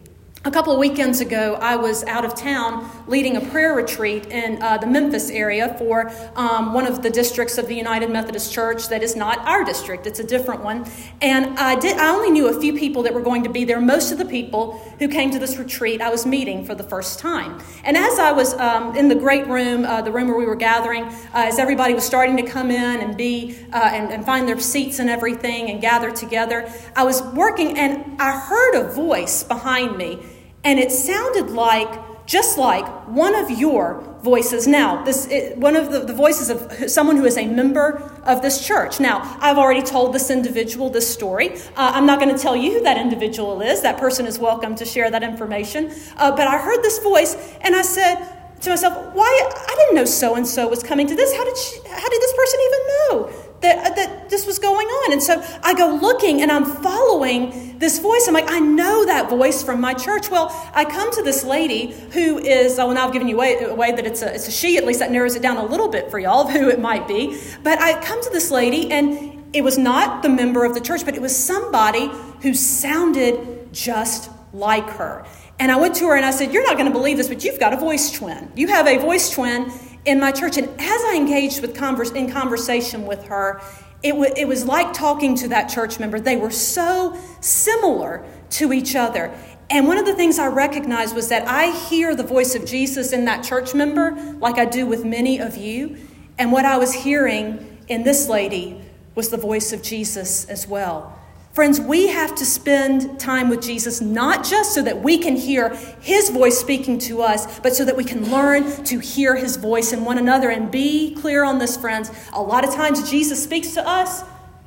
A 0.47 0.49
couple 0.49 0.71
of 0.71 0.79
weekends 0.79 1.19
ago, 1.19 1.55
I 1.55 1.75
was 1.75 2.05
out 2.05 2.23
of 2.23 2.33
town 2.33 2.89
leading 3.05 3.35
a 3.35 3.41
prayer 3.41 3.73
retreat 3.73 4.27
in 4.27 4.61
uh, 4.63 4.77
the 4.77 4.87
Memphis 4.87 5.29
area 5.29 5.75
for 5.77 6.09
um, 6.37 6.73
one 6.73 6.87
of 6.87 7.03
the 7.03 7.09
districts 7.09 7.57
of 7.57 7.67
the 7.67 7.75
United 7.75 8.09
Methodist 8.09 8.53
Church 8.53 8.87
that 8.87 9.03
is 9.03 9.13
not 9.13 9.39
our 9.39 9.65
district, 9.65 10.07
it's 10.07 10.19
a 10.19 10.23
different 10.23 10.63
one. 10.63 10.89
And 11.21 11.59
I, 11.59 11.75
did, 11.75 11.97
I 11.97 12.11
only 12.11 12.31
knew 12.31 12.47
a 12.47 12.61
few 12.61 12.71
people 12.71 13.03
that 13.03 13.13
were 13.13 13.21
going 13.21 13.43
to 13.43 13.49
be 13.49 13.65
there. 13.65 13.81
Most 13.81 14.13
of 14.13 14.19
the 14.19 14.25
people 14.25 14.81
who 14.99 15.09
came 15.09 15.31
to 15.31 15.37
this 15.37 15.57
retreat, 15.57 15.99
I 15.99 16.09
was 16.09 16.25
meeting 16.25 16.63
for 16.63 16.75
the 16.75 16.83
first 16.83 17.19
time. 17.19 17.61
And 17.83 17.97
as 17.97 18.17
I 18.17 18.31
was 18.31 18.53
um, 18.53 18.95
in 18.95 19.09
the 19.09 19.15
great 19.15 19.47
room, 19.47 19.83
uh, 19.83 20.01
the 20.01 20.13
room 20.13 20.29
where 20.29 20.37
we 20.37 20.45
were 20.45 20.55
gathering, 20.55 21.03
uh, 21.03 21.11
as 21.33 21.59
everybody 21.59 21.93
was 21.93 22.05
starting 22.05 22.37
to 22.37 22.43
come 22.43 22.71
in 22.71 23.01
and 23.01 23.17
be 23.17 23.57
uh, 23.73 23.89
and, 23.91 24.13
and 24.13 24.25
find 24.25 24.47
their 24.47 24.61
seats 24.61 24.99
and 24.99 25.09
everything 25.09 25.69
and 25.69 25.81
gather 25.81 26.09
together, 26.09 26.71
I 26.95 27.03
was 27.03 27.21
working 27.21 27.77
and 27.77 28.21
I 28.21 28.31
heard 28.39 28.75
a 28.75 28.93
voice 28.93 29.43
behind 29.43 29.97
me 29.97 30.21
and 30.63 30.79
it 30.79 30.91
sounded 30.91 31.49
like 31.49 31.89
just 32.27 32.57
like 32.57 32.85
one 33.07 33.33
of 33.33 33.49
your 33.49 34.03
voices 34.21 34.67
now. 34.67 35.01
This 35.03 35.27
it, 35.27 35.57
one 35.57 35.77
of 35.77 35.91
the, 35.91 35.99
the 35.99 36.13
voices 36.13 36.49
of 36.49 36.89
someone 36.91 37.15
who 37.15 37.23
is 37.23 37.37
a 37.37 37.47
member 37.47 38.11
of 38.25 38.41
this 38.41 38.65
church. 38.65 38.99
Now 38.99 39.37
i've 39.39 39.57
already 39.57 39.81
told 39.81 40.13
this 40.13 40.29
individual 40.29 40.89
this 40.89 41.11
story. 41.11 41.53
Uh, 41.77 41.91
i'm 41.95 42.05
not 42.05 42.19
going 42.19 42.35
to 42.35 42.41
tell 42.41 42.55
you 42.55 42.73
who 42.73 42.81
that 42.81 42.97
individual 42.97 43.61
is. 43.61 43.81
That 43.81 43.97
person 43.97 44.25
is 44.25 44.37
welcome 44.39 44.75
to 44.75 44.85
share 44.85 45.09
that 45.09 45.23
information. 45.23 45.93
Uh, 46.17 46.31
but 46.31 46.47
i 46.47 46.57
heard 46.57 46.83
this 46.83 46.99
voice 46.99 47.35
and 47.61 47.75
i 47.75 47.81
said 47.81 48.15
to 48.59 48.71
myself 48.71 49.15
why 49.15 49.49
i 49.69 49.75
didn't 49.77 49.95
know 49.95 50.05
so 50.05 50.35
and 50.35 50.45
so 50.45 50.67
was 50.67 50.83
coming 50.83 51.07
to 51.07 51.15
this. 51.15 51.33
How 51.33 51.45
did 51.45 51.57
she, 51.57 51.79
how 51.87 52.09
did 52.09 52.21
this 52.21 52.33
person 52.33 52.59
even 52.67 52.87
know 52.87 53.46
that, 53.61 53.91
uh, 53.91 53.95
that 53.95 54.29
this 54.29 54.45
was 54.45 54.59
going 54.59 54.87
on. 54.87 55.13
And 55.13 55.21
so 55.21 55.43
I 55.63 55.73
go 55.73 55.95
looking 55.95 56.41
and 56.41 56.51
I'm 56.51 56.65
following 56.65 57.79
this 57.79 57.99
voice. 57.99 58.27
I'm 58.27 58.33
like, 58.33 58.51
I 58.51 58.59
know 58.59 59.05
that 59.05 59.29
voice 59.29 59.63
from 59.63 59.81
my 59.81 59.93
church. 59.93 60.29
Well, 60.29 60.49
I 60.73 60.85
come 60.85 61.11
to 61.13 61.23
this 61.23 61.43
lady 61.43 61.91
who 62.11 62.37
is, 62.37 62.79
oh, 62.79 62.91
now 62.93 63.07
I've 63.07 63.13
given 63.13 63.27
you 63.27 63.35
away, 63.35 63.57
away 63.63 63.91
that 63.91 64.05
it's 64.05 64.21
a, 64.21 64.33
it's 64.33 64.47
a 64.47 64.51
she, 64.51 64.77
at 64.77 64.85
least 64.85 64.99
that 64.99 65.11
narrows 65.11 65.35
it 65.35 65.41
down 65.41 65.57
a 65.57 65.65
little 65.65 65.87
bit 65.87 66.11
for 66.11 66.19
y'all 66.19 66.47
of 66.47 66.53
who 66.53 66.69
it 66.69 66.79
might 66.79 67.07
be. 67.07 67.39
But 67.63 67.79
I 67.79 67.99
come 68.03 68.21
to 68.23 68.29
this 68.29 68.51
lady 68.51 68.91
and 68.91 69.45
it 69.53 69.63
was 69.63 69.77
not 69.77 70.23
the 70.23 70.29
member 70.29 70.65
of 70.65 70.73
the 70.73 70.81
church, 70.81 71.05
but 71.05 71.15
it 71.15 71.21
was 71.21 71.35
somebody 71.35 72.11
who 72.41 72.53
sounded 72.53 73.73
just 73.73 74.29
like 74.53 74.87
her. 74.91 75.25
And 75.59 75.71
I 75.71 75.77
went 75.77 75.95
to 75.95 76.07
her 76.07 76.15
and 76.15 76.25
I 76.25 76.31
said, 76.31 76.53
You're 76.53 76.63
not 76.63 76.77
going 76.77 76.85
to 76.85 76.91
believe 76.91 77.17
this, 77.17 77.27
but 77.27 77.43
you've 77.43 77.59
got 77.59 77.73
a 77.73 77.77
voice 77.77 78.11
twin. 78.11 78.51
You 78.55 78.67
have 78.67 78.87
a 78.87 78.97
voice 78.97 79.31
twin 79.31 79.71
in 80.07 80.19
my 80.19 80.31
church. 80.31 80.57
And 80.57 80.67
as 80.79 81.01
I 81.03 81.15
engaged 81.15 81.61
with 81.61 81.75
converse, 81.75 82.11
in 82.11 82.31
conversation 82.31 83.05
with 83.05 83.25
her, 83.25 83.61
it, 84.01 84.11
w- 84.11 84.33
it 84.35 84.47
was 84.47 84.65
like 84.65 84.93
talking 84.93 85.35
to 85.35 85.49
that 85.49 85.67
church 85.67 85.99
member. 85.99 86.19
They 86.19 86.37
were 86.37 86.49
so 86.49 87.19
similar 87.41 88.25
to 88.51 88.71
each 88.71 88.95
other. 88.95 89.31
And 89.69 89.85
one 89.85 89.97
of 89.97 90.05
the 90.05 90.15
things 90.15 90.39
I 90.39 90.47
recognized 90.47 91.13
was 91.13 91.27
that 91.27 91.45
I 91.45 91.71
hear 91.71 92.15
the 92.15 92.23
voice 92.23 92.55
of 92.55 92.65
Jesus 92.65 93.11
in 93.11 93.25
that 93.25 93.43
church 93.43 93.75
member, 93.75 94.11
like 94.39 94.57
I 94.57 94.65
do 94.65 94.85
with 94.85 95.03
many 95.03 95.39
of 95.39 95.57
you. 95.57 95.97
And 96.37 96.53
what 96.53 96.63
I 96.63 96.77
was 96.77 96.93
hearing 96.93 97.77
in 97.89 98.03
this 98.03 98.29
lady 98.29 98.81
was 99.13 99.29
the 99.29 99.37
voice 99.37 99.73
of 99.73 99.81
Jesus 99.81 100.45
as 100.45 100.67
well. 100.67 101.19
Friends, 101.57 101.81
we 101.81 102.05
have 102.09 102.35
to 102.35 102.45
spend 102.45 103.19
time 103.19 103.49
with 103.49 103.63
Jesus 103.63 103.99
not 103.99 104.45
just 104.45 104.75
so 104.75 104.83
that 104.83 105.01
we 105.01 105.17
can 105.17 105.35
hear 105.35 105.75
his 106.01 106.29
voice 106.29 106.55
speaking 106.59 106.99
to 106.99 107.23
us, 107.23 107.59
but 107.61 107.75
so 107.75 107.83
that 107.83 107.97
we 107.97 108.03
can 108.03 108.29
learn 108.29 108.83
to 108.83 108.99
hear 108.99 109.35
his 109.35 109.55
voice 109.55 109.91
in 109.91 110.05
one 110.05 110.19
another. 110.19 110.51
And 110.51 110.69
be 110.69 111.15
clear 111.15 111.43
on 111.43 111.57
this, 111.57 111.75
friends. 111.75 112.11
A 112.33 112.39
lot 112.39 112.63
of 112.63 112.75
times 112.75 113.09
Jesus 113.09 113.43
speaks 113.43 113.73
to 113.73 113.83
us 113.87 114.23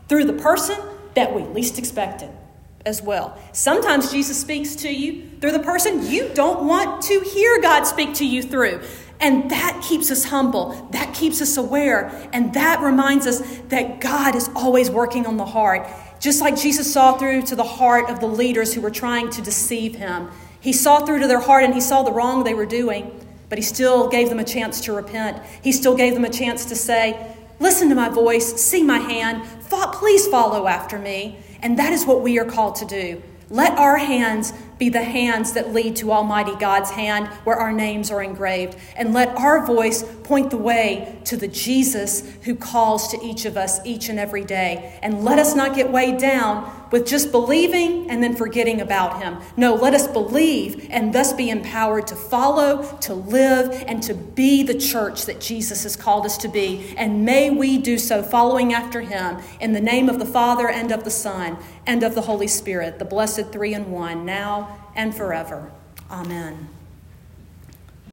through 0.09 0.25
the 0.25 0.33
person 0.33 0.81
that 1.15 1.33
we 1.33 1.43
least 1.43 1.79
expected 1.79 2.31
as 2.85 3.01
well. 3.01 3.39
Sometimes 3.53 4.11
Jesus 4.11 4.41
speaks 4.41 4.75
to 4.75 4.93
you 4.93 5.31
through 5.41 5.53
the 5.53 5.61
person 5.61 6.05
you 6.11 6.29
don't 6.35 6.67
want 6.67 7.03
to 7.03 7.21
hear 7.21 7.61
God 7.61 7.85
speak 7.85 8.15
to 8.15 8.27
you 8.27 8.43
through. 8.43 8.81
And 9.21 9.51
that 9.51 9.85
keeps 9.87 10.11
us 10.11 10.25
humble. 10.25 10.89
That 10.91 11.15
keeps 11.15 11.41
us 11.41 11.57
aware. 11.57 12.09
And 12.33 12.55
that 12.55 12.81
reminds 12.81 13.29
us 13.29 13.41
that 13.69 14.01
God 14.01 14.35
is 14.35 14.51
always 14.57 14.91
working 14.91 15.27
on 15.27 15.37
the 15.37 15.45
heart. 15.45 15.87
Just 16.21 16.41
like 16.41 16.57
Jesus 16.57 16.93
saw 16.93 17.17
through 17.17 17.43
to 17.43 17.57
the 17.57 17.65
heart 17.65 18.11
of 18.11 18.21
the 18.21 18.27
leaders 18.27 18.75
who 18.75 18.83
were 18.83 18.91
trying 18.91 19.31
to 19.31 19.43
deceive 19.43 19.97
him. 19.97 20.29
He 20.61 20.73
saw 20.73 21.05
through 21.05 21.21
to 21.21 21.27
their 21.27 21.41
heart 21.41 21.65
and 21.65 21.75
he 21.75 21.81
saw 21.81 22.03
the 22.03 22.13
wrong 22.13 22.45
they 22.45 22.55
were 22.55 22.67
doing, 22.67 23.27
but 23.49 23.57
he 23.57 23.63
still 23.63 24.09
gave 24.09 24.29
them 24.29 24.39
a 24.39 24.45
chance 24.45 24.83
to 24.83 24.93
repent. 24.93 25.43
He 25.63 25.73
still 25.73 25.97
gave 25.97 26.13
them 26.13 26.27
a 26.27 26.31
chance 26.31 26.67
to 26.67 26.77
say, 26.77 27.37
Listen 27.59 27.89
to 27.91 27.95
my 27.95 28.09
voice, 28.09 28.55
see 28.63 28.83
my 28.83 28.99
hand, 28.99 29.47
please 30.01 30.27
follow 30.27 30.67
after 30.67 30.99
me. 30.99 31.39
And 31.63 31.79
that 31.79 31.93
is 31.93 32.07
what 32.07 32.23
we 32.23 32.39
are 32.39 32.45
called 32.45 32.77
to 32.77 32.87
do. 32.87 33.23
Let 33.51 33.77
our 33.79 33.99
hands 33.99 34.53
be 34.81 34.89
the 34.89 35.05
hands 35.05 35.53
that 35.53 35.75
lead 35.75 35.95
to 35.95 36.11
Almighty 36.11 36.57
God's 36.57 36.91
hand 36.91 37.27
where 37.45 37.57
our 37.57 37.71
names 37.71 38.11
are 38.11 38.23
engraved. 38.23 38.77
And 38.97 39.13
let 39.13 39.29
our 39.37 39.65
voice 39.65 40.03
point 40.25 40.51
the 40.51 40.57
way 40.57 41.19
to 41.27 41.37
the 41.37 41.47
Jesus 41.47 42.27
who 42.45 42.57
calls 42.57 43.09
to 43.09 43.23
each 43.23 43.45
of 43.45 43.59
us 43.59 43.79
each 43.85 44.09
and 44.09 44.19
every 44.19 44.43
day. 44.43 44.99
And 45.03 45.23
let 45.23 45.39
us 45.39 45.55
not 45.55 45.77
get 45.77 45.93
weighed 45.93 46.17
down 46.17 46.80
with 46.91 47.07
just 47.07 47.31
believing 47.31 48.11
and 48.11 48.23
then 48.23 48.35
forgetting 48.35 48.81
about 48.81 49.23
him. 49.23 49.39
No, 49.57 49.75
let 49.75 49.95
us 49.95 50.07
believe 50.07 50.89
and 50.91 51.13
thus 51.13 51.33
be 51.33 51.51
empowered 51.51 52.07
to 52.09 52.17
follow, 52.17 52.97
to 53.03 53.15
live, 53.15 53.85
and 53.87 54.03
to 54.03 54.15
be 54.15 54.63
the 54.63 54.79
church 54.79 55.27
that 55.27 55.41
Jesus 55.41 55.83
has 55.85 55.97
called 55.97 56.27
us 56.27 56.37
to 56.39 56.49
be. 56.49 56.95
And 56.97 57.25
may 57.25 57.51
we 57.51 57.79
do 57.79 57.99
so 57.99 58.23
following 58.23 58.73
after 58.73 59.01
him 59.01 59.39
in 59.61 59.73
the 59.73 59.81
name 59.81 60.09
of 60.09 60.19
the 60.19 60.27
Father 60.27 60.69
and 60.69 60.93
of 60.93 61.05
the 61.05 61.11
Son 61.11 61.59
and 61.87 62.03
of 62.03 62.15
the 62.15 62.23
Holy 62.23 62.49
Spirit, 62.49 62.99
the 62.99 63.05
blessed 63.05 63.53
three 63.53 63.75
in 63.75 63.91
one, 63.91 64.25
now 64.25 64.79
and 64.95 65.15
forever. 65.15 65.71
Amen. 66.11 66.69